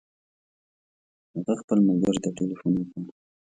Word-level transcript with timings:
هغه 1.33 1.53
خپل 1.61 1.77
ملګري 1.87 2.19
ته 2.23 2.29
تلیفون 2.39 2.73
وکړ. 2.77 3.01